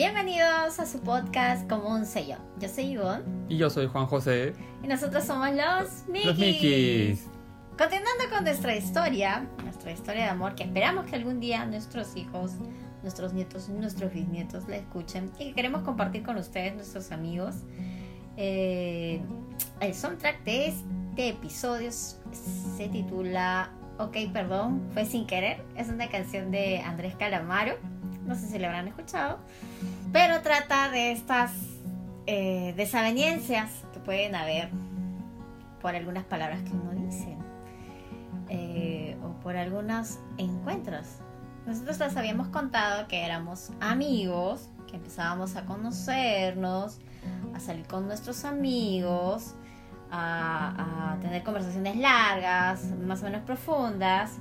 Bienvenidos 0.00 0.80
a 0.80 0.86
su 0.86 0.98
podcast 1.00 1.68
como 1.68 1.90
un 1.90 2.06
sello. 2.06 2.36
Yo 2.58 2.70
soy 2.70 2.84
Ivonne. 2.84 3.22
Y 3.50 3.58
yo 3.58 3.68
soy 3.68 3.86
Juan 3.86 4.06
José. 4.06 4.54
Y 4.82 4.86
nosotros 4.86 5.24
somos 5.24 5.50
los 5.50 6.08
Mikis. 6.08 6.26
Los 6.26 6.38
Mikis. 6.38 7.26
Continuando 7.76 8.34
con 8.34 8.44
nuestra 8.44 8.74
historia, 8.74 9.46
nuestra 9.62 9.92
historia 9.92 10.22
de 10.22 10.30
amor 10.30 10.54
que 10.54 10.62
esperamos 10.62 11.04
que 11.04 11.16
algún 11.16 11.38
día 11.38 11.66
nuestros 11.66 12.16
hijos, 12.16 12.52
nuestros 13.02 13.34
nietos 13.34 13.68
y 13.68 13.72
nuestros 13.72 14.10
bisnietos 14.14 14.66
la 14.68 14.76
escuchen 14.76 15.30
y 15.38 15.48
que 15.48 15.52
queremos 15.52 15.82
compartir 15.82 16.22
con 16.22 16.38
ustedes, 16.38 16.74
nuestros 16.74 17.12
amigos. 17.12 17.56
Eh, 18.38 19.20
el 19.80 19.94
soundtrack 19.94 20.44
de 20.44 20.68
este 20.68 21.28
episodio 21.28 21.90
se 21.92 22.88
titula 22.88 23.70
Ok, 23.98 24.16
perdón, 24.32 24.80
fue 24.94 25.04
sin 25.04 25.26
querer. 25.26 25.62
Es 25.76 25.90
una 25.90 26.08
canción 26.08 26.50
de 26.50 26.78
Andrés 26.78 27.16
Calamaro. 27.16 27.76
No 28.30 28.36
sé 28.36 28.46
si 28.46 28.60
la 28.60 28.68
habrán 28.68 28.86
escuchado. 28.86 29.38
Pero 30.12 30.40
trata 30.40 30.88
de 30.88 31.10
estas 31.10 31.50
eh, 32.26 32.72
desavenencias 32.76 33.72
que 33.92 33.98
pueden 33.98 34.36
haber 34.36 34.70
por 35.82 35.96
algunas 35.96 36.22
palabras 36.22 36.62
que 36.62 36.70
uno 36.70 36.92
dice. 36.92 37.36
Eh, 38.48 39.16
o 39.24 39.30
por 39.40 39.56
algunos 39.56 40.20
encuentros. 40.38 41.06
Nosotros 41.66 41.98
les 41.98 42.16
habíamos 42.16 42.46
contado 42.48 43.08
que 43.08 43.24
éramos 43.24 43.72
amigos, 43.80 44.70
que 44.88 44.94
empezábamos 44.94 45.56
a 45.56 45.64
conocernos, 45.64 47.00
a 47.52 47.58
salir 47.58 47.84
con 47.88 48.06
nuestros 48.06 48.44
amigos, 48.44 49.56
a, 50.12 51.16
tener 51.20 51.42
conversaciones 51.42 51.96
largas, 51.96 52.84
más 52.84 53.22
o 53.22 53.24
menos 53.24 53.42
profundas. 53.42 54.38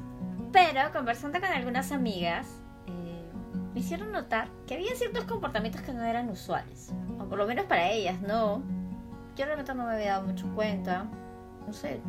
Pero 0.51 0.91
conversando 0.93 1.39
con 1.39 1.49
algunas 1.49 1.91
amigas, 1.91 2.45
me 3.73 3.79
hicieron 3.79 4.11
notar 4.11 4.49
que 4.67 4.75
había 4.75 4.95
ciertos 4.95 5.25
comportamientos 5.25 5.81
que 5.81 5.93
no 5.93 6.03
eran 6.03 6.29
usuales. 6.29 6.93
O 7.19 7.25
por 7.25 7.37
lo 7.37 7.47
menos 7.47 7.65
para 7.65 7.89
ellas, 7.91 8.21
no. 8.21 8.63
Yo 9.37 9.45
realmente 9.45 9.73
no 9.73 9.85
me 9.85 9.93
había 9.93 10.11
dado 10.11 10.27
mucho 10.27 10.47
cuenta. 10.55 11.05
No 11.65 11.73
sé, 11.73 11.99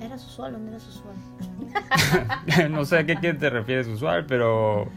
¿eras 0.00 0.24
usual 0.26 0.56
o 0.56 0.58
no 0.58 0.68
eras 0.70 0.86
usual? 0.86 2.70
no 2.70 2.84
sé 2.84 2.98
a 2.98 3.06
qué 3.06 3.16
te 3.16 3.50
refieres 3.50 3.86
usual, 3.86 4.26
pero... 4.26 4.90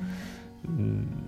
Mm, 0.68 1.26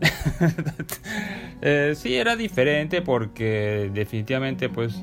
eh, 1.62 1.94
sí, 1.96 2.14
era 2.14 2.36
diferente 2.36 3.02
porque 3.02 3.90
definitivamente 3.92 4.68
pues 4.68 5.02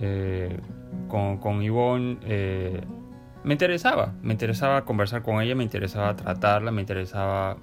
eh, 0.00 0.58
con, 1.08 1.38
con 1.38 1.62
Ivonne, 1.62 2.18
eh, 2.22 2.80
me 3.44 3.54
interesaba, 3.54 4.12
me 4.22 4.32
interesaba 4.32 4.84
conversar 4.84 5.22
con 5.22 5.40
ella, 5.40 5.54
me 5.54 5.64
interesaba 5.64 6.16
tratarla, 6.16 6.70
me 6.70 6.80
interesaba, 6.80 7.56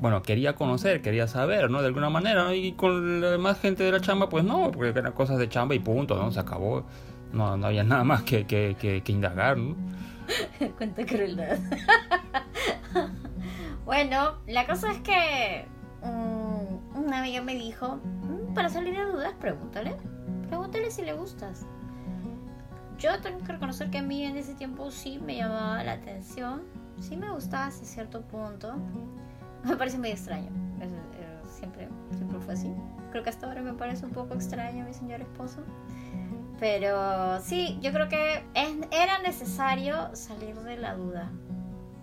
bueno, 0.00 0.22
quería 0.22 0.54
conocer, 0.54 1.02
quería 1.02 1.26
saber, 1.26 1.70
¿no? 1.70 1.80
De 1.80 1.88
alguna 1.88 2.10
manera, 2.10 2.54
Y 2.54 2.72
con 2.72 3.20
la 3.20 3.30
demás 3.30 3.60
gente 3.60 3.82
de 3.82 3.92
la 3.92 4.00
chamba, 4.00 4.28
pues 4.28 4.44
no, 4.44 4.70
porque 4.70 4.96
eran 4.98 5.12
cosas 5.12 5.38
de 5.38 5.48
chamba 5.48 5.74
y 5.74 5.80
punto, 5.80 6.16
¿no? 6.16 6.30
Se 6.30 6.40
acabó, 6.40 6.84
no, 7.32 7.56
no 7.56 7.66
había 7.66 7.84
nada 7.84 8.04
más 8.04 8.22
que, 8.22 8.46
que, 8.46 9.02
indagar, 9.08 9.56
¿no? 9.58 9.76
Cuánta 10.76 11.04
crueldad. 11.04 11.58
bueno, 13.84 14.34
la 14.46 14.66
cosa 14.66 14.92
es 14.92 15.00
que 15.00 15.66
um, 16.02 17.04
una 17.04 17.20
amiga 17.20 17.42
me 17.42 17.54
dijo, 17.54 17.96
mm, 17.96 18.54
para 18.54 18.68
salir 18.68 18.96
de 18.96 19.04
dudas, 19.04 19.32
pregúntale. 19.40 19.96
Pregúntale 20.48 20.90
si 20.90 21.02
le 21.02 21.14
gustas. 21.14 21.66
Yo 22.98 23.20
tengo 23.20 23.38
que 23.38 23.52
reconocer 23.52 23.90
que 23.90 23.98
a 23.98 24.02
mí 24.02 24.24
en 24.24 24.36
ese 24.36 24.54
tiempo 24.54 24.90
sí 24.90 25.20
me 25.24 25.36
llamaba 25.36 25.82
la 25.84 25.92
atención. 25.92 26.62
Sí 27.00 27.16
me 27.16 27.30
gustaba 27.30 27.66
hasta 27.66 27.84
cierto 27.84 28.22
punto. 28.22 28.74
Me 29.64 29.76
parece 29.76 29.98
muy 29.98 30.10
extraño. 30.10 30.50
Siempre, 31.50 31.88
siempre 32.16 32.38
fue 32.38 32.54
así. 32.54 32.72
Creo 33.10 33.24
que 33.24 33.30
hasta 33.30 33.46
ahora 33.46 33.62
me 33.62 33.72
parece 33.74 34.04
un 34.04 34.12
poco 34.12 34.34
extraño 34.34 34.84
mi 34.84 34.94
señor 34.94 35.20
esposo. 35.20 35.62
Pero 36.60 37.40
sí, 37.40 37.78
yo 37.80 37.92
creo 37.92 38.08
que 38.08 38.44
era 38.54 39.18
necesario 39.20 40.14
salir 40.14 40.56
de 40.56 40.76
la 40.76 40.94
duda 40.94 41.30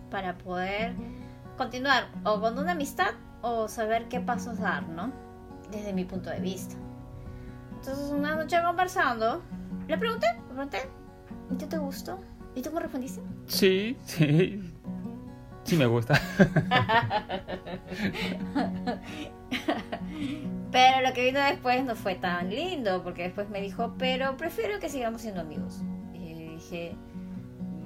para 0.09 0.38
poder 0.38 0.93
continuar 1.57 2.09
o 2.23 2.39
con 2.39 2.57
una 2.57 2.71
amistad 2.73 3.11
o 3.41 3.67
saber 3.67 4.07
qué 4.07 4.19
pasos 4.19 4.59
dar, 4.59 4.87
¿no? 4.89 5.11
Desde 5.72 5.93
mi 5.93 6.05
punto 6.05 6.29
de 6.29 6.39
vista. 6.39 6.75
Entonces 7.79 8.11
una 8.11 8.35
noche 8.35 8.57
conversando, 8.63 9.41
le 9.87 9.97
pregunté, 9.97 10.27
le 10.33 10.53
pregunté, 10.53 10.89
¿y 11.51 11.55
te 11.55 11.77
gustó? 11.77 12.19
¿Y 12.55 12.61
tú 12.61 12.72
me 12.72 12.79
respondiste? 12.79 13.22
Sí, 13.47 13.97
sí. 14.05 14.74
Sí 15.65 15.75
me 15.77 15.85
gusta. 15.87 16.21
pero 20.71 21.01
lo 21.01 21.11
que 21.13 21.25
vino 21.25 21.39
después 21.39 21.83
no 21.83 21.95
fue 21.95 22.13
tan 22.15 22.49
lindo, 22.49 23.03
porque 23.03 23.23
después 23.23 23.49
me 23.49 23.59
dijo, 23.61 23.95
pero 23.97 24.37
prefiero 24.37 24.79
que 24.79 24.89
sigamos 24.89 25.21
siendo 25.21 25.41
amigos. 25.41 25.81
Y 26.13 26.33
dije, 26.33 26.95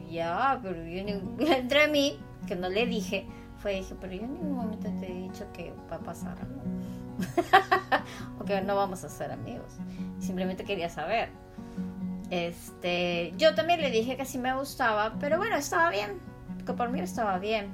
ya, 0.09 0.59
pero 0.62 0.84
yo 0.84 1.00
entre 1.53 1.88
mí, 1.88 2.19
que 2.47 2.57
no 2.57 2.68
le 2.69 2.85
dije, 2.85 3.25
fue 3.59 3.75
dije, 3.75 3.95
pero 4.00 4.13
yo 4.13 4.23
en 4.23 4.34
ningún 4.34 4.57
momento 4.57 4.89
te 5.00 5.09
he 5.09 5.22
dicho 5.22 5.47
que 5.53 5.73
va 5.89 5.95
a 5.95 6.00
pasar 6.00 6.38
algo. 6.39 6.62
o 8.39 8.45
que 8.45 8.62
no 8.62 8.75
vamos 8.75 9.06
a 9.06 9.09
ser 9.09 9.31
amigos. 9.31 9.78
Simplemente 10.19 10.66
quería 10.66 10.89
saber. 10.89 11.29
Este, 12.29 13.34
yo 13.38 13.56
también 13.56 13.81
le 13.81 13.89
dije 13.89 14.18
que 14.18 14.25
sí 14.25 14.38
me 14.38 14.53
gustaba, 14.53 15.16
pero 15.19 15.38
bueno, 15.38 15.56
estaba 15.56 15.89
bien. 15.89 16.19
Que 16.69 16.75
por 16.75 16.91
mí 16.91 17.00
estaba 17.00 17.40
bien. 17.40 17.72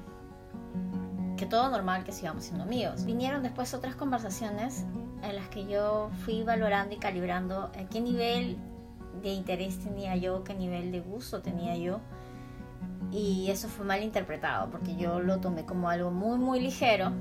Que 1.35 1.45
todo 1.45 1.69
normal, 1.69 2.05
que 2.05 2.13
sigamos 2.13 2.45
siendo 2.45 2.63
amigos. 2.63 3.03
Vinieron 3.03 3.43
después 3.43 3.73
otras 3.73 3.93
conversaciones 3.93 4.85
en 5.21 5.35
las 5.35 5.49
que 5.49 5.67
yo 5.67 6.09
fui 6.23 6.43
valorando 6.43 6.95
y 6.95 6.97
calibrando 6.97 7.71
en 7.73 7.89
qué 7.89 7.99
nivel 7.99 8.55
de 9.21 9.33
interés 9.33 9.79
tenía 9.79 10.15
yo, 10.15 10.45
qué 10.45 10.53
nivel 10.53 10.93
de 10.93 11.01
gusto 11.01 11.41
tenía 11.41 11.75
yo. 11.75 11.99
Y 13.11 13.51
eso 13.51 13.67
fue 13.67 13.85
mal 13.85 14.01
interpretado 14.01 14.69
porque 14.71 14.95
yo 14.95 15.19
lo 15.19 15.39
tomé 15.41 15.65
como 15.65 15.89
algo 15.89 16.09
muy, 16.09 16.37
muy 16.37 16.61
ligero 16.61 17.11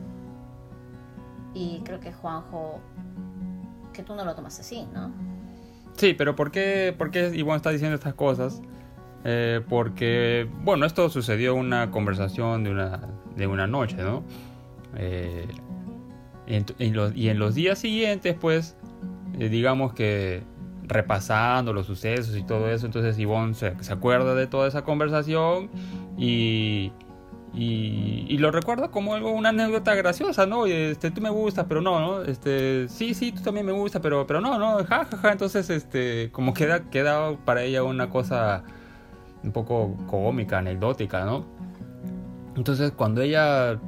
y 1.54 1.80
creo 1.84 1.98
que 1.98 2.12
Juanjo, 2.12 2.78
que 3.92 4.04
tú 4.04 4.14
no 4.14 4.24
lo 4.24 4.36
tomas 4.36 4.60
así, 4.60 4.86
¿no? 4.94 5.10
Sí, 5.96 6.14
pero 6.14 6.36
¿por 6.36 6.52
qué, 6.52 6.94
por 6.96 7.10
qué 7.10 7.32
Ivonne 7.34 7.56
está 7.56 7.70
diciendo 7.70 7.96
estas 7.96 8.14
cosas? 8.14 8.62
Eh, 9.24 9.62
porque, 9.68 10.46
bueno, 10.62 10.84
esto 10.84 11.08
sucedió 11.08 11.54
en 11.54 11.60
una 11.60 11.90
conversación 11.90 12.62
de 12.64 12.70
una, 12.70 13.00
de 13.36 13.46
una 13.46 13.66
noche, 13.66 13.96
¿no? 13.96 14.22
Eh, 14.96 15.48
y, 16.46 17.28
en 17.28 17.38
los, 17.38 17.54
días 17.54 17.78
siguientes, 17.78 18.36
pues, 18.38 18.76
eh, 19.38 19.48
digamos 19.48 19.94
que 19.94 20.42
repasando 20.82 21.72
los 21.72 21.86
sucesos 21.86 22.36
y 22.36 22.42
todo 22.44 22.70
eso, 22.70 22.84
entonces 22.84 23.18
Ivonne 23.18 23.54
se, 23.54 23.74
se 23.82 23.92
acuerda 23.94 24.34
de 24.34 24.46
toda 24.46 24.68
esa 24.68 24.84
conversación 24.84 25.70
y, 26.18 26.92
y, 27.54 28.36
lo 28.38 28.50
recuerdo 28.50 28.90
como 28.90 29.14
algo, 29.14 29.30
una 29.30 29.50
anécdota 29.50 29.94
graciosa, 29.94 30.44
¿no? 30.44 30.66
Este, 30.66 31.10
tú 31.10 31.22
me 31.22 31.30
gustas, 31.30 31.64
pero 31.66 31.80
no, 31.80 32.00
¿no? 32.00 32.22
Este, 32.22 32.88
sí, 32.90 33.14
sí, 33.14 33.32
tú 33.32 33.42
también 33.42 33.64
me 33.64 33.72
gusta, 33.72 34.00
pero, 34.02 34.26
pero 34.26 34.42
no, 34.42 34.58
no, 34.58 34.84
ja, 34.84 35.06
ja, 35.06 35.16
ja. 35.16 35.32
Entonces, 35.32 35.70
este, 35.70 36.30
como 36.32 36.52
queda, 36.52 36.90
queda 36.90 37.36
para 37.44 37.62
ella 37.62 37.82
una 37.84 38.10
cosa 38.10 38.64
un 39.44 39.52
poco 39.52 39.94
cómica, 40.08 40.58
anecdótica, 40.58 41.24
¿no? 41.24 41.44
Entonces, 42.56 42.92
cuando 42.92 43.20
ella 43.20 43.78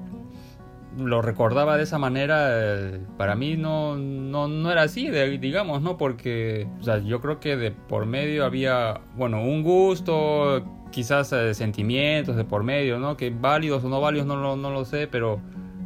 lo 0.98 1.22
recordaba 1.22 1.76
de 1.76 1.82
esa 1.82 1.98
manera, 1.98 2.48
eh, 2.50 3.00
para 3.16 3.34
mí 3.34 3.56
no, 3.56 3.96
no, 3.96 4.48
no 4.48 4.72
era 4.72 4.82
así, 4.82 5.10
digamos, 5.10 5.82
¿no? 5.82 5.96
Porque, 5.96 6.66
o 6.80 6.82
sea, 6.82 6.98
yo 6.98 7.20
creo 7.20 7.38
que 7.40 7.56
de 7.56 7.70
por 7.70 8.06
medio 8.06 8.44
había, 8.44 9.00
bueno, 9.16 9.42
un 9.42 9.62
gusto, 9.62 10.64
quizás 10.90 11.32
eh, 11.32 11.54
sentimientos 11.54 12.36
de 12.36 12.44
por 12.44 12.62
medio, 12.62 12.98
¿no? 12.98 13.16
Que 13.16 13.30
válidos 13.30 13.84
o 13.84 13.88
no 13.88 14.00
válidos 14.00 14.26
no, 14.26 14.36
no, 14.36 14.56
no 14.56 14.70
lo 14.70 14.84
sé, 14.84 15.06
pero 15.06 15.40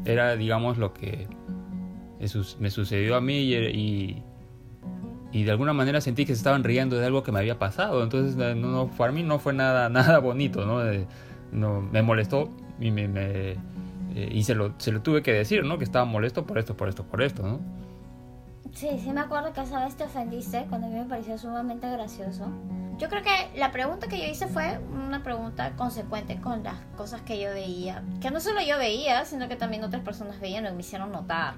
era, 0.04 0.36
digamos, 0.36 0.78
lo 0.78 0.92
que 0.92 1.26
me 2.58 2.70
sucedió 2.70 3.16
a 3.16 3.20
mí 3.20 3.38
y, 3.40 4.22
de 5.32 5.50
alguna 5.50 5.72
manera 5.72 6.00
sentí 6.00 6.26
que 6.26 6.34
se 6.34 6.38
estaban 6.38 6.64
riendo 6.64 6.96
de 6.96 7.06
algo 7.06 7.22
que 7.22 7.32
me 7.32 7.38
había 7.38 7.58
pasado. 7.58 8.02
Entonces, 8.02 8.36
eh, 8.40 8.54
no, 8.54 8.68
no, 8.68 8.86
para 8.88 9.12
mí 9.12 9.22
no 9.22 9.38
fue 9.38 9.52
nada, 9.52 9.88
nada 9.90 10.18
bonito, 10.18 10.66
¿no? 10.66 10.80
no 11.52 11.80
me 11.80 12.02
molestó 12.02 12.48
y 12.78 12.92
me, 12.92 13.08
me 13.08 13.56
eh, 14.14 14.28
y 14.32 14.42
se 14.42 14.54
lo, 14.54 14.74
se 14.78 14.92
lo 14.92 15.02
tuve 15.02 15.22
que 15.22 15.32
decir, 15.32 15.64
¿no? 15.64 15.78
Que 15.78 15.84
estaba 15.84 16.04
molesto 16.04 16.46
por 16.46 16.58
esto, 16.58 16.76
por 16.76 16.88
esto, 16.88 17.04
por 17.04 17.22
esto, 17.22 17.42
¿no? 17.42 17.60
Sí, 18.72 18.88
sí 19.02 19.10
me 19.12 19.20
acuerdo 19.20 19.52
que 19.52 19.60
esa 19.60 19.84
vez 19.84 19.96
te 19.96 20.04
ofendiste 20.04 20.66
cuando 20.68 20.86
a 20.86 20.90
mí 20.90 20.96
me 20.96 21.04
pareció 21.04 21.38
sumamente 21.38 21.90
gracioso. 21.90 22.48
Yo 22.98 23.08
creo 23.08 23.22
que 23.22 23.58
la 23.58 23.72
pregunta 23.72 24.08
que 24.08 24.18
yo 24.18 24.26
hice 24.26 24.46
fue 24.46 24.78
una 24.92 25.22
pregunta 25.22 25.72
consecuente 25.76 26.36
con 26.40 26.62
las 26.62 26.76
cosas 26.96 27.22
que 27.22 27.40
yo 27.40 27.50
veía. 27.50 28.02
Que 28.20 28.30
no 28.30 28.40
solo 28.40 28.60
yo 28.60 28.78
veía, 28.78 29.24
sino 29.24 29.48
que 29.48 29.56
también 29.56 29.82
otras 29.84 30.02
personas 30.02 30.38
veían 30.40 30.66
y 30.66 30.70
me 30.72 30.80
hicieron 30.80 31.10
notar. 31.10 31.54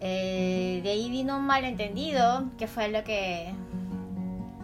Eh, 0.00 0.80
de 0.82 0.90
ahí 0.90 1.10
vino 1.10 1.36
un 1.36 1.46
malentendido, 1.46 2.50
que 2.58 2.66
fue 2.66 2.88
lo 2.88 3.04
que... 3.04 3.52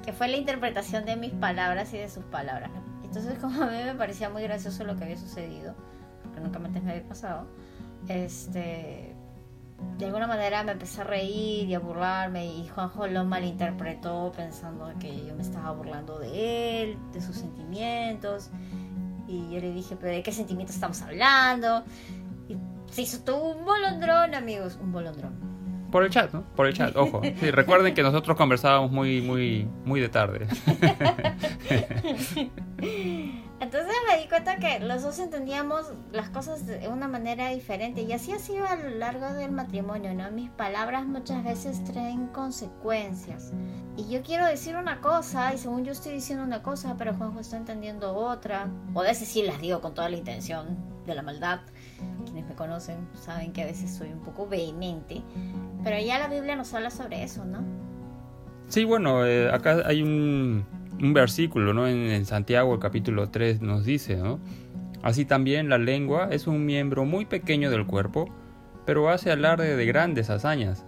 que 0.05 0.13
fue 0.13 0.29
la 0.29 0.37
interpretación 0.37 1.05
de 1.05 1.17
mis 1.17 1.33
palabras 1.33 1.93
y 1.93 1.99
de 1.99 2.09
sus 2.09 2.25
palabras. 2.25 2.71
Entonces 3.05 3.39
como 3.41 3.63
a 3.63 3.67
mí 3.67 3.79
me 3.85 3.95
parecía 3.95 4.31
muy 4.31 4.43
gracioso 4.43 4.85
lo 4.85 4.97
que 4.97 5.05
había 5.05 5.17
sucedido, 5.17 5.75
porque 6.23 6.41
nunca 6.41 6.59
antes 6.59 6.83
me 6.83 6.93
había 6.93 7.07
pasado, 7.07 7.47
este 8.09 9.15
de 9.99 10.07
alguna 10.07 10.27
manera 10.27 10.63
me 10.63 10.73
empecé 10.73 11.01
a 11.01 11.05
reír 11.05 11.69
y 11.69 11.75
a 11.75 11.79
burlarme 11.79 12.47
y 12.47 12.69
Juanjo 12.69 13.07
lo 13.07 13.25
malinterpretó 13.25 14.33
pensando 14.37 14.93
que 14.99 15.25
yo 15.25 15.35
me 15.35 15.43
estaba 15.43 15.71
burlando 15.73 16.19
de 16.19 16.83
él, 16.83 16.99
de 17.13 17.21
sus 17.21 17.37
sentimientos. 17.37 18.51
Y 19.27 19.51
yo 19.51 19.61
le 19.61 19.73
dije, 19.73 19.97
pero 19.97 20.13
¿de 20.13 20.23
qué 20.23 20.33
sentimientos 20.33 20.77
estamos 20.77 21.03
hablando? 21.03 21.83
Se 22.91 23.03
hizo 23.03 23.21
todo 23.21 23.43
un 23.43 23.65
bolondrón, 23.65 24.35
amigos, 24.35 24.79
un 24.81 24.93
bolondrón. 24.93 25.57
Por 25.91 26.05
el 26.05 26.11
chat, 26.11 26.33
¿no? 26.33 26.43
Por 26.55 26.67
el 26.67 26.75
chat, 26.75 26.95
ojo. 26.97 27.23
Sí, 27.41 27.51
recuerden 27.51 27.95
que 27.95 28.03
nosotros 28.03 28.37
conversábamos 28.37 28.91
muy, 28.91 29.21
muy, 29.23 29.69
muy 29.85 30.01
de 30.01 30.09
tarde. 30.09 30.47
Entonces 33.59 33.93
me 34.09 34.19
di 34.21 34.29
cuenta 34.29 34.57
que 34.59 34.81
los 34.81 35.03
dos 35.03 35.19
entendíamos 35.19 35.93
las 36.13 36.29
cosas 36.29 36.67
de 36.67 36.89
una 36.89 37.09
manera 37.09 37.49
diferente 37.49 38.03
y 38.03 38.13
así 38.13 38.33
ha 38.33 38.39
sido 38.39 38.67
a 38.67 38.77
lo 38.77 38.91
largo 38.91 39.33
del 39.33 39.51
matrimonio, 39.53 40.13
¿no? 40.15 40.31
Mis 40.31 40.51
palabras 40.51 41.07
muchas 41.07 41.43
veces 41.43 41.83
traen 41.85 42.27
consecuencias. 42.27 43.53
Y 43.97 44.11
yo 44.11 44.23
quiero 44.23 44.47
decir 44.47 44.77
una 44.77 45.01
cosa 45.01 45.55
y 45.55 45.59
según 45.59 45.85
yo 45.85 45.93
estoy 45.93 46.13
diciendo 46.13 46.45
una 46.45 46.63
cosa, 46.63 46.97
pero 46.99 47.15
Juanjo 47.15 47.41
está 47.41 47.57
entendiendo 47.57 48.15
otra. 48.15 48.69
O 48.93 49.01
a 49.01 49.05
veces 49.05 49.29
sí 49.29 49.43
las 49.43 49.59
digo 49.61 49.81
con 49.81 49.95
toda 49.95 50.11
la 50.11 50.17
intención 50.17 50.77
de 51.07 51.15
la 51.15 51.23
maldad. 51.23 51.61
Me 52.43 52.55
conocen 52.55 53.09
saben 53.15 53.53
que 53.53 53.63
a 53.63 53.67
veces 53.67 53.91
soy 53.91 54.09
un 54.13 54.21
poco 54.21 54.47
vehemente. 54.47 55.23
Pero 55.85 55.99
ya 55.99 56.19
la 56.19 56.29
Biblia 56.29 56.57
nos 56.57 56.73
habla 56.75 56.91
sobre 56.91 57.23
eso, 57.23 57.45
¿no? 57.45 57.61
Sí, 58.69 58.85
bueno, 58.85 59.25
eh, 59.25 59.51
acá 59.51 59.83
hay 59.87 60.03
un 60.03 60.65
un 61.01 61.13
versículo 61.13 61.75
¿no? 61.75 61.87
en, 61.87 62.25
Santiago, 62.25 62.75
el 62.75 62.81
capítulo 62.81 63.29
3, 63.31 63.61
nos 63.61 63.85
dice, 63.85 64.17
¿no? 64.17 64.41
Así 65.03 65.25
también 65.25 65.69
la 65.69 65.79
lengua 65.79 66.29
es 66.31 66.47
un 66.47 66.65
miembro 66.65 67.05
muy 67.05 67.27
pequeño 67.27 67.71
del 67.71 67.87
cuerpo, 67.87 68.29
pero 68.85 69.09
hace 69.11 69.31
alarde 69.31 69.77
de 69.77 69.87
grandes 69.87 70.31
hazañas. 70.31 70.85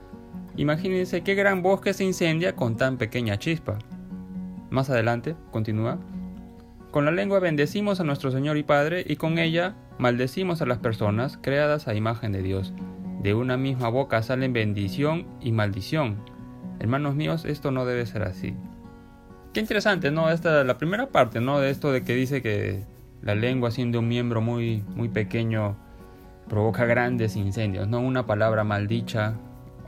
Imagínense 0.56 1.22
qué 1.22 1.34
gran 1.34 1.62
bosque 1.62 1.94
se 1.94 2.04
incendia 2.04 2.56
con 2.56 2.76
tan 2.76 2.96
pequeña 2.96 3.38
chispa. 3.38 3.78
Más 4.70 4.90
adelante, 4.90 5.36
continúa. 5.52 5.98
Con 6.90 7.04
la 7.04 7.12
lengua 7.12 7.38
bendecimos 7.38 8.00
a 8.00 8.04
nuestro 8.04 8.30
Señor 8.30 8.56
y 8.56 8.64
Padre 8.64 9.04
y 9.06 9.16
con 9.16 9.38
ella 9.38 9.76
maldecimos 9.98 10.62
a 10.62 10.66
las 10.66 10.78
personas 10.78 11.38
creadas 11.40 11.88
a 11.88 11.94
imagen 11.94 12.32
de 12.32 12.42
Dios. 12.42 12.72
De 13.22 13.34
una 13.34 13.56
misma 13.56 13.88
boca 13.88 14.22
salen 14.22 14.52
bendición 14.52 15.26
y 15.40 15.52
maldición. 15.52 16.18
Hermanos 16.78 17.16
míos, 17.16 17.44
esto 17.44 17.70
no 17.70 17.84
debe 17.84 18.06
ser 18.06 18.22
así. 18.22 18.54
Qué 19.52 19.60
interesante, 19.60 20.10
¿no? 20.10 20.30
Esta 20.30 20.62
la 20.62 20.78
primera 20.78 21.08
parte, 21.08 21.40
¿no? 21.40 21.58
De 21.58 21.70
esto 21.70 21.90
de 21.90 22.04
que 22.04 22.14
dice 22.14 22.42
que 22.42 22.84
la 23.22 23.34
lengua 23.34 23.70
siendo 23.72 23.98
un 23.98 24.08
miembro 24.08 24.40
muy, 24.40 24.84
muy 24.94 25.08
pequeño 25.08 25.76
provoca 26.48 26.84
grandes 26.84 27.34
incendios, 27.34 27.88
¿no? 27.88 28.00
Una 28.00 28.26
palabra 28.26 28.62
maldicha 28.62 29.34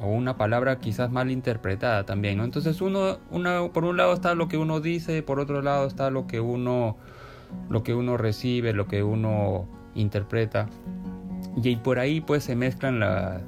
o 0.00 0.08
una 0.08 0.36
palabra 0.36 0.78
quizás 0.80 1.10
mal 1.12 1.30
interpretada 1.30 2.04
también, 2.04 2.38
¿no? 2.38 2.44
Entonces 2.44 2.80
uno, 2.80 3.18
una, 3.30 3.68
por 3.72 3.84
un 3.84 3.96
lado 3.96 4.12
está 4.14 4.34
lo 4.34 4.48
que 4.48 4.56
uno 4.56 4.80
dice, 4.80 5.22
por 5.22 5.38
otro 5.38 5.62
lado 5.62 5.86
está 5.86 6.10
lo 6.10 6.26
que 6.26 6.40
uno, 6.40 6.96
lo 7.68 7.82
que 7.82 7.94
uno 7.94 8.16
recibe, 8.16 8.72
lo 8.72 8.88
que 8.88 9.02
uno 9.02 9.68
interpreta. 9.94 10.68
Y 11.62 11.76
por 11.76 11.98
ahí 11.98 12.20
pues 12.20 12.44
se 12.44 12.56
mezclan 12.56 13.00
la, 13.00 13.40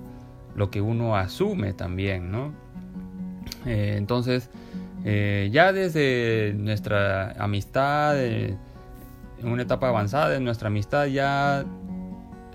lo 0.55 0.71
que 0.71 0.81
uno 0.81 1.17
asume 1.17 1.73
también, 1.73 2.31
¿no? 2.31 2.53
Eh, 3.67 3.95
entonces, 3.97 4.51
eh, 5.05 5.49
ya 5.53 5.73
desde 5.73 6.55
nuestra 6.57 7.33
amistad, 7.33 8.19
eh, 8.19 8.57
en 9.41 9.49
una 9.49 9.63
etapa 9.63 9.89
avanzada 9.89 10.31
de 10.31 10.41
nuestra 10.41 10.69
amistad, 10.69 11.07
ya 11.07 11.65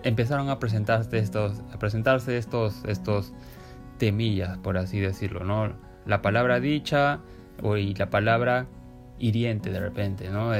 empezaron 0.03 0.49
a 0.49 0.59
presentarse 0.59 1.17
estos, 1.17 1.61
a 1.73 1.79
presentarse 1.79 2.37
estos, 2.37 2.83
estos 2.85 3.33
temillas, 3.97 4.57
por 4.59 4.77
así 4.77 4.99
decirlo, 4.99 5.43
¿no? 5.43 5.73
La 6.05 6.21
palabra 6.21 6.59
dicha 6.59 7.19
o 7.61 7.77
y 7.77 7.93
la 7.95 8.09
palabra 8.09 8.67
hiriente 9.19 9.71
de 9.71 9.79
repente, 9.79 10.29
¿no? 10.29 10.51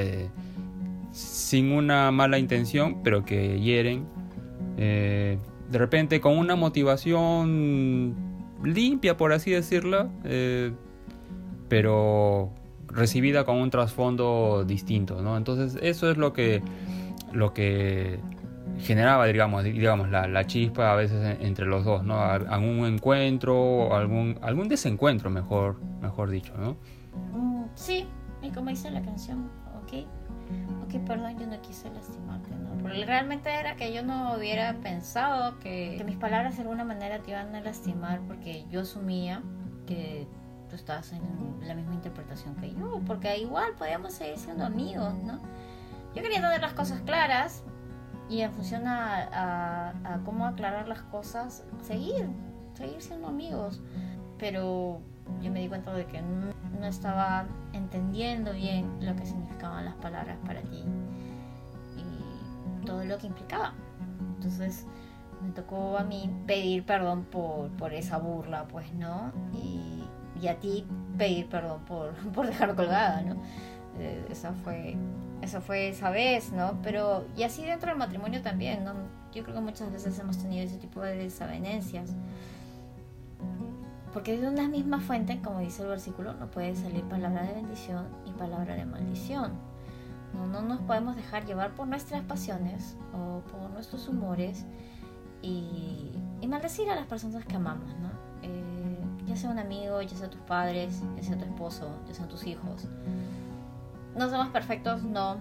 Eh, 1.12 1.13
sin 1.13 1.71
una 1.71 2.12
mala 2.12 2.38
intención, 2.38 3.01
pero 3.04 3.25
que 3.25 3.59
hieren. 3.59 4.06
de 4.77 5.39
repente 5.71 6.21
con 6.21 6.38
una 6.38 6.56
motivación 6.56 8.15
limpia, 8.63 9.18
por 9.18 9.33
así 9.33 9.51
decirlo, 9.51 10.09
pero 11.68 12.51
recibida 12.88 13.44
con 13.44 13.57
un 13.57 13.69
trasfondo 13.69 14.63
distinto, 14.65 15.21
¿no? 15.21 15.38
Entonces 15.38 15.77
eso 15.81 16.09
es 16.09 16.18
lo 16.18 16.33
que, 16.33 16.62
lo 17.31 17.53
que 17.53 18.19
generaba, 18.80 19.25
digamos, 19.25 19.63
digamos 19.63 20.10
la, 20.10 20.27
la 20.27 20.45
chispa 20.45 20.92
a 20.92 20.95
veces 20.95 21.38
entre 21.42 21.65
los 21.65 21.86
dos, 21.86 22.03
¿no? 22.03 22.21
Algún 22.21 22.86
encuentro, 22.86 23.95
algún, 23.95 24.38
algún 24.42 24.68
desencuentro, 24.68 25.30
mejor, 25.30 25.80
mejor 26.01 26.30
dicho, 26.30 26.53
¿no? 26.57 26.77
Mm, 27.33 27.65
sí, 27.75 28.06
y 28.42 28.50
como 28.50 28.69
dice 28.69 28.92
la 28.92 29.01
canción, 29.01 29.50
ok, 29.83 30.06
ok, 30.84 31.06
perdón, 31.06 31.38
yo 31.40 31.48
no 31.48 31.62
quise 31.62 31.90
lastimarte, 31.90 32.50
¿no? 32.56 32.78
Porque 32.82 33.06
realmente 33.06 33.50
era 33.50 33.76
que 33.76 33.94
yo 33.94 34.04
no 34.04 34.36
hubiera 34.36 34.74
pensado 34.76 35.60
que, 35.60 35.96
que 35.98 36.04
mis 36.04 36.18
palabras 36.18 36.56
de 36.56 36.62
alguna 36.62 36.84
manera 36.84 37.20
te 37.20 37.32
iban 37.32 37.56
a 37.56 37.62
lastimar 37.62 38.22
porque 38.28 38.66
yo 38.70 38.82
asumía 38.82 39.42
que 39.86 40.28
tú 40.70 40.76
estás 40.76 41.14
en 41.14 41.22
la 41.62 41.74
misma 41.74 41.94
interpretación 41.94 42.56
que 42.56 42.74
yo, 42.74 43.02
porque 43.06 43.38
igual 43.38 43.74
podíamos 43.78 44.14
seguir 44.14 44.38
siendo 44.38 44.66
amigos, 44.66 45.14
¿no? 45.24 45.40
Yo 46.16 46.22
quería 46.22 46.42
tener 46.42 46.62
las 46.62 46.74
cosas 46.74 47.02
claras 47.02 47.64
y 48.30 48.42
en 48.42 48.52
función 48.52 48.84
a, 48.88 49.94
cómo 50.26 50.46
aclarar 50.46 50.88
las 50.88 51.02
cosas, 51.04 51.64
seguir, 51.82 52.28
seguir 52.74 53.02
siendo 53.02 53.28
amigos. 53.28 53.82
Pero 54.38 55.00
yo 55.42 55.52
me 55.52 55.62
di 55.62 55.68
cuenta 55.68 55.94
de 55.94 56.06
que 56.06 56.22
no, 56.22 56.86
estaba 56.86 57.46
entendiendo 57.77 58.53
bien 58.53 58.97
lo 59.01 59.15
que 59.15 59.25
significaban 59.25 59.85
las 59.85 59.95
palabras 59.95 60.38
para 60.45 60.62
ti 60.62 60.83
y 61.97 62.85
todo 62.85 63.06
lo 63.06 63.18
que 63.18 63.27
implicaba. 63.27 63.74
Entonces 64.35 64.85
me 65.41 65.51
tocó 65.51 65.97
a 65.97 66.03
mí 66.03 66.29
pedir 66.45 66.83
perdón 66.83 67.25
por, 67.25 67.69
por 67.71 67.94
esa 67.94 68.18
burla, 68.18 68.65
pues, 68.68 68.94
¿no? 68.94 69.31
Y 69.53 70.03
y 70.41 70.47
a 70.47 70.59
ti 70.59 70.85
pedir 71.18 71.47
perdón 71.47 71.81
por, 71.85 72.13
por 72.33 72.47
dejar 72.47 72.75
colgada, 72.75 73.21
¿no? 73.21 73.35
Eh, 74.00 74.25
esa 74.29 74.53
fue 74.53 74.95
esa 75.41 75.62
fue 75.62 75.89
esa 75.89 76.09
vez, 76.09 76.51
¿no? 76.51 76.79
Pero 76.83 77.25
y 77.35 77.44
así 77.44 77.63
dentro 77.63 77.89
del 77.89 77.97
matrimonio 77.97 78.41
también, 78.41 78.83
¿no? 78.83 78.94
Yo 79.33 79.44
creo 79.44 79.56
que 79.56 79.62
muchas 79.62 79.91
veces 79.91 80.17
hemos 80.19 80.38
tenido 80.38 80.65
ese 80.65 80.77
tipo 80.77 81.01
de 81.01 81.15
desavenencias. 81.15 82.12
Porque 84.17 84.36
de 84.36 84.47
una 84.47 84.67
misma 84.67 85.00
fuente, 85.00 85.39
como 85.43 85.59
dice 85.59 85.83
el 85.83 85.89
versículo, 85.89 86.33
no 86.33 86.50
puede 86.50 86.75
salir 86.75 87.03
palabra 87.03 87.43
de 87.43 87.53
bendición 87.53 88.07
y 88.25 88.31
palabra 88.31 88.74
de 88.74 88.83
maldición. 88.83 89.51
No, 90.33 90.47
no 90.47 90.63
nos 90.63 90.81
podemos 90.81 91.15
dejar 91.15 91.45
llevar 91.45 91.75
por 91.75 91.88
nuestras 91.88 92.24
pasiones 92.24 92.97
o 93.13 93.41
por 93.41 93.69
nuestros 93.69 94.07
humores 94.07 94.65
y, 95.43 96.13
maldecir 96.47 96.89
a 96.89 96.95
las 96.95 97.05
personas 97.05 97.45
que 97.45 97.57
amamos, 97.57 97.89
¿no? 98.00 98.09
ya 99.27 99.36
sea 99.36 99.51
un 99.51 99.59
amigo, 99.59 100.01
ya 100.01 100.17
sea 100.17 100.31
tus 100.31 100.41
padres, 100.41 101.03
ya 101.15 101.21
sea 101.21 101.38
tu 101.38 101.45
esposo, 101.45 101.88
ya 102.07 102.15
sean 102.15 102.27
tus 102.27 102.47
hijos. 102.47 102.88
No 104.15 104.31
somos 104.31 104.47
perfectos, 104.47 105.03
no. 105.03 105.38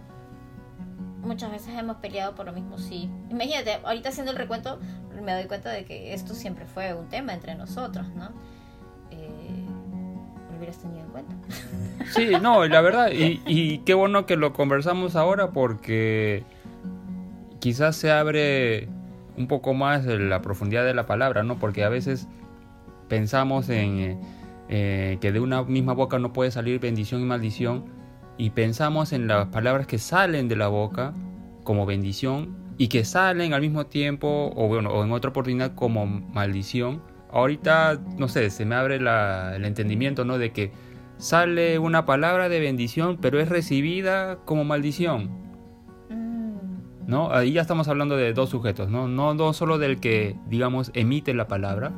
Muchas 1.23 1.50
veces 1.50 1.75
hemos 1.78 1.97
peleado 1.97 2.35
por 2.35 2.45
lo 2.45 2.52
mismo, 2.52 2.76
sí. 2.76 3.11
Imagínate, 3.30 3.80
ahorita 3.83 4.11
haciendo 4.11 4.33
el 4.33 4.37
recuento 4.37 4.78
me 5.23 5.33
doy 5.33 5.47
cuenta 5.47 5.71
de 5.71 5.87
que 5.87 6.12
esto 6.12 6.35
siempre 6.35 6.66
fue 6.66 6.92
un 6.92 7.09
tema 7.09 7.33
entre 7.33 7.54
nosotros, 7.54 8.06
¿no? 8.14 8.33
Hubieras 10.67 10.79
tenido. 10.83 11.07
Sí, 12.15 12.31
no, 12.41 12.67
la 12.67 12.81
verdad, 12.81 13.11
y, 13.13 13.41
y 13.47 13.79
qué 13.79 13.95
bueno 13.95 14.27
que 14.27 14.37
lo 14.37 14.53
conversamos 14.53 15.17
ahora 15.17 15.51
porque 15.51 16.45
quizás 17.59 17.97
se 17.97 18.11
abre 18.11 18.89
un 19.37 19.49
poco 19.49 19.75
más 19.75 20.05
la 20.07 20.43
profundidad 20.43 20.85
de 20.85 20.95
la 20.95 21.07
palabra, 21.07 21.43
¿no? 21.43 21.59
Porque 21.59 21.85
a 21.85 21.89
veces 21.89 22.29
pensamos 23.09 23.69
en 23.69 23.99
eh, 23.99 24.19
eh, 24.69 25.19
que 25.21 25.33
de 25.33 25.41
una 25.41 25.63
misma 25.63 25.93
boca 25.93 26.19
no 26.19 26.33
puede 26.33 26.51
salir 26.51 26.81
bendición 26.81 27.21
y 27.21 27.25
maldición 27.25 27.85
y 28.39 28.51
pensamos 28.51 29.13
en 29.13 29.27
las 29.27 29.49
palabras 29.49 29.87
que 29.87 29.99
salen 29.99 30.49
de 30.49 30.57
la 30.57 30.69
boca 30.69 31.15
como 31.65 31.87
bendición 31.87 32.57
y 32.79 32.89
que 32.89 33.05
salen 33.05 33.55
al 33.55 33.61
mismo 33.61 33.87
tiempo 33.87 34.53
o 34.55 34.69
bueno 34.69 34.91
o 34.91 35.05
en 35.05 35.13
otra 35.13 35.31
oportunidad 35.31 35.75
como 35.75 36.07
maldición 36.07 37.03
ahorita 37.38 38.00
no 38.19 38.28
sé 38.28 38.50
se 38.50 38.64
me 38.64 38.75
abre 38.75 38.97
el 38.97 39.64
entendimiento 39.64 40.25
no 40.25 40.38
de 40.38 40.52
que 40.52 40.73
sale 41.19 41.78
una 41.78 42.07
palabra 42.07 42.49
de 42.49 42.61
bendición 42.61 43.19
pero 43.21 43.40
es 43.40 43.49
recibida 43.49 44.38
como 44.45 44.64
maldición 44.64 45.31
mm. 46.11 47.07
¿no? 47.07 47.33
Ahí 47.33 47.52
ya 47.52 47.62
estamos 47.62 47.88
hablando 47.88 48.16
de 48.16 48.33
dos 48.33 48.50
sujetos, 48.50 48.90
¿no? 48.90 49.07
No, 49.07 49.33
no 49.33 49.52
solo 49.52 49.78
del 49.78 50.00
que, 50.00 50.35
digamos, 50.49 50.90
emite 50.93 51.35
la 51.35 51.47
palabra, 51.47 51.93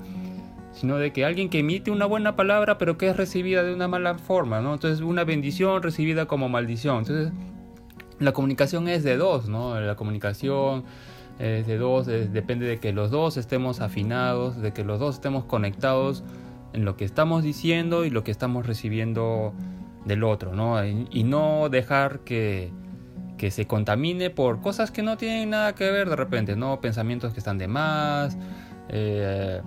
sino 0.73 0.99
de 0.99 1.13
que 1.13 1.25
alguien 1.25 1.49
que 1.49 1.61
emite 1.61 1.91
una 1.91 2.07
buena 2.07 2.37
palabra 2.37 2.79
pero 2.79 2.99
que 2.99 3.09
es 3.09 3.17
recibida 3.17 3.63
de 3.63 3.75
una 3.75 3.89
mala 3.89 4.17
forma, 4.17 4.61
¿no? 4.61 4.75
Entonces 4.75 5.01
una 5.01 5.25
bendición 5.25 5.83
recibida 5.83 6.27
como 6.27 6.49
maldición. 6.49 6.99
Entonces 6.99 7.33
la 8.19 8.33
comunicación 8.33 8.89
es 8.89 9.03
de 9.03 9.17
dos, 9.17 9.49
¿no? 9.49 9.79
La 9.81 9.97
comunicación 9.97 10.85
es 11.39 11.67
de 11.67 11.79
dos, 11.79 12.07
depende 12.07 12.67
de 12.67 12.79
que 12.79 12.93
los 12.93 13.11
dos 13.11 13.37
estemos 13.37 13.81
afinados, 13.81 14.61
de 14.61 14.73
que 14.73 14.85
los 14.85 14.99
dos 14.99 15.17
estemos 15.17 15.45
conectados 15.45 16.25
en 16.73 16.85
lo 16.85 16.97
que 16.97 17.05
estamos 17.05 17.43
diciendo 17.43 18.05
y 18.05 18.11
lo 18.11 18.25
que 18.25 18.31
estamos 18.31 18.67
recibiendo 18.67 19.55
del 20.05 20.25
otro, 20.25 20.55
¿no? 20.55 20.85
Y, 20.85 21.25
no 21.25 21.69
dejar 21.69 22.21
que, 22.21 22.73
que, 23.37 23.51
se 23.51 23.67
contamine 23.67 24.31
por 24.31 24.61
cosas 24.61 24.91
que 24.91 25.03
no 25.03 25.17
tienen 25.17 25.51
nada 25.51 25.75
que 25.75 25.91
ver 25.91 26.09
de 26.09 26.17
repente, 26.17 26.57
¿no? 26.57 26.81
Pensamientos 26.81 27.33
que 27.33 27.39
están 27.39 27.59
de 27.59 27.69
más, 27.69 28.37
eh, 28.89 29.61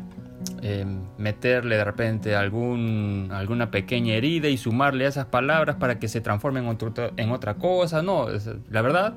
eh, 0.61 0.85
meterle 1.17 1.77
de 1.77 1.83
repente 1.83 2.35
algún, 2.35 3.29
alguna 3.31 3.71
pequeña 3.71 4.15
herida 4.15 4.47
y 4.49 4.57
sumarle 4.57 5.05
a 5.05 5.09
esas 5.09 5.25
palabras 5.25 5.75
para 5.77 5.99
que 5.99 6.07
se 6.07 6.21
transformen 6.21 6.65
en, 6.65 6.77
en 7.17 7.31
otra 7.31 7.55
cosa, 7.55 8.01
no, 8.01 8.27
la 8.69 8.81
verdad, 8.81 9.13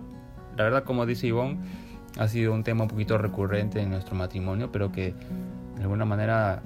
la 0.56 0.64
verdad 0.64 0.84
como 0.84 1.06
dice 1.06 1.26
Ivonne, 1.28 1.58
ha 2.18 2.28
sido 2.28 2.52
un 2.52 2.62
tema 2.62 2.84
un 2.84 2.88
poquito 2.88 3.18
recurrente 3.18 3.80
en 3.80 3.90
nuestro 3.90 4.14
matrimonio, 4.14 4.70
pero 4.70 4.92
que 4.92 5.14
de 5.76 5.82
alguna 5.82 6.04
manera 6.04 6.62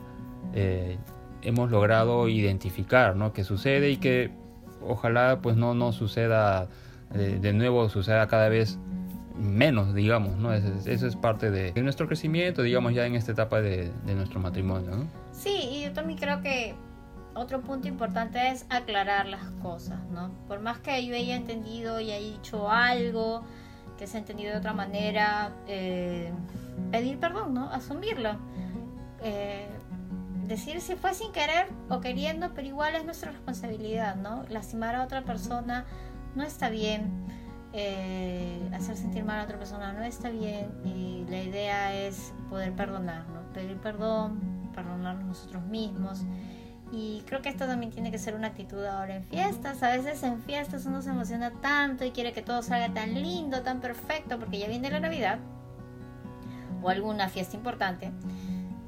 eh, 0.55 0.99
hemos 1.43 1.71
logrado 1.71 2.29
identificar 2.29 3.17
¿no? 3.17 3.33
que 3.33 3.45
sucede 3.45 3.91
y 3.91 3.97
que 3.97 4.31
ojalá 4.87 5.41
pues 5.41 5.57
no, 5.57 5.75
no 5.75 5.93
suceda 5.93 6.69
eh, 7.15 7.39
de 7.41 7.53
nuevo, 7.53 7.89
suceda 7.89 8.27
cada 8.29 8.49
vez 8.49 8.79
menos, 9.39 9.95
digamos, 9.95 10.37
¿no? 10.37 10.53
Eso, 10.53 11.07
es 11.07 11.17
parte 11.17 11.51
de, 11.53 11.73
nuestro 11.81 12.09
crecimiento, 12.09 12.63
digamos, 12.63 12.93
ya 12.93 13.07
en 13.07 13.15
esta 13.15 13.31
etapa 13.31 13.61
de, 13.61 13.93
de 14.05 14.15
nuestro 14.17 14.41
matrimonio, 14.41 14.91
¿no? 14.97 15.07
Sí, 15.31 15.61
y 15.71 15.85
yo 15.85 15.93
también 15.93 16.19
creo 16.19 16.43
que 16.43 16.75
otro 17.35 17.61
punto 17.61 17.87
importante 17.87 18.49
es 18.49 18.67
aclarar 18.69 19.27
las 19.27 19.45
cosas, 19.63 20.01
¿no? 20.11 20.33
Por 20.49 20.61
más 20.61 20.81
que 20.81 21.07
yo 21.07 21.15
haya 21.15 21.37
entendido 21.37 22.01
y 22.01 22.11
haya 22.11 22.19
dicho 22.19 22.69
algo, 22.69 23.45
que 23.99 24.07
se 24.07 24.17
ha 24.17 24.21
entendido 24.21 24.53
de 24.53 24.59
otra 24.59 24.73
manera, 24.73 25.53
eh, 25.67 26.33
pedir 26.91 27.19
perdón, 27.19 27.55
¿no? 27.55 27.71
Asumirlo. 27.71 28.37
Eh, 29.23 29.69
decir 30.47 30.81
si 30.81 30.95
fue 30.95 31.13
sin 31.13 31.33
querer 31.33 31.69
o 31.91 32.01
queriendo, 32.01 32.55
pero 32.55 32.67
igual 32.67 32.95
es 32.95 33.05
nuestra 33.05 33.33
responsabilidad, 33.33 34.17
¿no? 34.17 34.45
Lastimar 34.49 34.95
a 34.95 35.05
otra 35.05 35.23
persona 35.23 35.85
no 36.35 36.45
está 36.45 36.71
bien. 36.71 37.27
Eh, 37.75 38.71
hacer 38.73 38.97
sentir 38.97 39.25
mal 39.25 39.41
a 39.41 39.45
otra 39.45 39.59
persona 39.59 39.93
no 39.93 40.03
está 40.03 40.31
bien 40.31 40.71
y 40.87 41.27
la 41.29 41.43
idea 41.43 41.95
es 41.95 42.33
poder 42.49 42.73
perdonar, 42.73 43.29
¿no? 43.29 43.43
pedir 43.53 43.77
perdón, 43.77 44.71
perdonarnos 44.75 45.27
nosotros 45.27 45.63
mismos 45.65 46.25
y 46.91 47.23
creo 47.27 47.43
que 47.43 47.49
esto 47.49 47.67
también 47.67 47.93
tiene 47.93 48.11
que 48.11 48.19
ser 48.19 48.35
una 48.35 48.49
actitud 48.49 48.85
ahora 48.85 49.17
en 49.17 49.25
fiestas. 49.25 49.83
A 49.83 49.91
veces 49.91 50.23
en 50.23 50.41
fiestas 50.41 50.87
uno 50.87 51.03
se 51.03 51.11
emociona 51.11 51.51
tanto 51.51 52.05
y 52.05 52.11
quiere 52.13 52.33
que 52.33 52.43
todo 52.43 52.63
salga 52.63 52.93
tan 52.93 53.15
lindo, 53.15 53.63
tan 53.63 53.81
perfecto, 53.81 54.39
porque 54.39 54.59
ya 54.59 54.69
viene 54.69 54.91
la 54.91 55.01
Navidad 55.01 55.39
o 56.83 56.89
alguna 56.89 57.29
fiesta 57.29 57.57
importante 57.57 58.13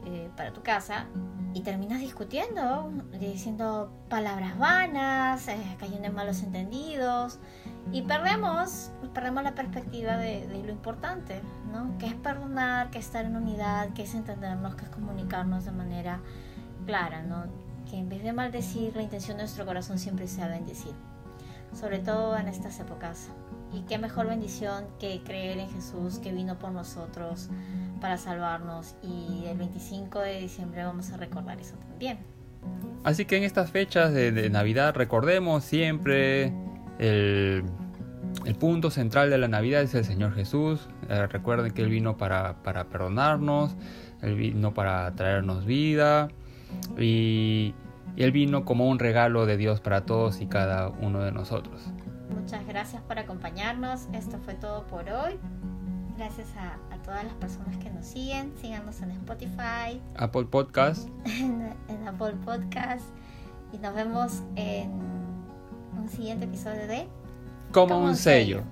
eh, 0.07 0.30
para 0.37 0.52
tu 0.52 0.62
casa 0.62 1.07
y 1.52 1.62
terminas 1.62 2.00
discutiendo, 2.00 2.92
diciendo 3.19 3.92
palabras 4.09 4.57
vanas, 4.57 5.49
eh, 5.49 5.76
cayendo 5.78 6.07
en 6.07 6.14
malos 6.14 6.42
entendidos 6.42 7.38
y 7.92 8.02
perdemos, 8.02 8.92
perdemos 9.12 9.42
la 9.42 9.54
perspectiva 9.54 10.16
de, 10.16 10.47
de, 10.47 10.62
lo 10.62 10.71
importante, 10.71 11.42
¿no? 11.73 11.99
Que 11.99 12.07
es 12.07 12.14
perdonar, 12.14 12.90
que 12.90 12.99
es 12.99 13.07
estar 13.07 13.25
en 13.25 13.37
unidad, 13.37 13.92
que 13.95 14.04
es 14.04 14.14
entendernos, 14.14 14.76
que 14.76 14.85
es 14.85 14.90
comunicarnos 14.90 15.64
de 15.64 15.73
manera 15.73 16.21
clara, 16.87 17.23
¿no? 17.23 17.45
Que 17.90 17.99
en 17.99 18.09
vez 18.09 18.23
de 18.23 18.32
maldecir, 18.32 18.94
la 18.94 19.02
intención 19.02 19.37
de 19.37 19.42
nuestro 19.42 19.66
corazón 19.66 19.99
siempre 19.99 20.28
sea 20.28 20.47
bendecir, 20.47 20.92
sobre 21.78 21.99
todo 21.99 22.37
en 22.38 22.47
estas 22.47 22.78
épocas. 22.78 23.30
Y 23.73 23.82
qué 23.82 23.99
mejor 23.99 24.28
bendición 24.28 24.85
que 24.99 25.20
creer 25.25 25.59
en 25.59 25.68
Jesús 25.70 26.18
que 26.18 26.32
vino 26.32 26.59
por 26.59 26.73
nosotros 26.73 27.49
para 28.00 28.16
salvarnos 28.16 28.94
y 29.02 29.44
el 29.47 29.59
25 29.59 30.20
de 30.20 30.40
diciembre 30.40 30.85
vamos 30.85 31.11
a 31.11 31.16
recordar 31.16 31.61
eso 31.61 31.76
también. 31.76 32.18
Así 33.04 33.25
que 33.25 33.37
en 33.37 33.44
estas 33.44 33.70
fechas 33.70 34.12
de, 34.12 34.50
Navidad 34.50 34.94
recordemos 34.94 35.64
siempre 35.64 36.52
el, 36.99 37.64
punto 38.59 38.90
central 38.90 39.30
de 39.30 39.38
la 39.38 39.49
Navidad 39.49 39.82
es 39.82 39.94
el 39.94 40.04
Señor 40.04 40.35
Jesús. 40.35 40.88
Eh, 41.09 41.26
recuerden 41.28 41.73
que 41.73 41.82
Él 41.82 41.88
vino 41.88 42.16
para, 42.16 42.62
para 42.62 42.85
perdonarnos, 42.85 43.75
Él 44.20 44.35
vino 44.35 44.75
para 44.75 45.14
traernos 45.14 45.64
vida 45.64 46.28
y, 46.99 47.75
Él 48.17 48.33
vino 48.33 48.65
como 48.65 48.89
un 48.89 48.99
regalo 48.99 49.47
de 49.47 49.57
Dios 49.57 49.81
para 49.81 50.05
todos 50.05 50.41
y 50.41 50.47
cada 50.47 50.89
uno 50.89 51.21
de 51.21 51.33
nosotros. 51.33 51.91
Muchas 52.35 52.67
gracias 52.67 53.03
por 53.03 53.19
acompañarnos. 53.19 54.09
Esto 54.12 54.39
fue 54.45 54.55
todo 54.55 54.87
por 54.87 55.09
hoy. 55.09 55.39
Gracias 56.17 56.49
a, 56.57 56.79
todas 57.03 57.25
las 57.25 57.33
personas 57.35 57.77
que 57.79 57.91
nos 57.91 58.05
siguen. 58.05 58.53
Síganos 58.61 59.00
en 59.00 59.11
Spotify, 59.12 60.00
Apple 60.17 60.45
Podcast. 60.45 61.09
en, 61.25 62.07
Apple 62.07 62.35
Podcast. 62.45 63.05
Y 63.73 63.79
nos 63.79 63.95
vemos 63.95 64.43
en 64.57 64.91
un 65.99 66.09
siguiente 66.09 66.45
episodio 66.45 66.87
de 66.87 67.07
Como, 67.73 67.99
un 67.99 68.17
sello. 68.17 68.62